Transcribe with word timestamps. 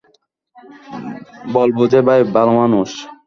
বলব 1.53 1.77
যে 1.91 1.99
ভাই 2.07 2.19
ভালো 2.35 2.53
মানুষ? 2.59 2.89